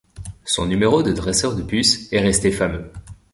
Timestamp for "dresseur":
1.13-1.55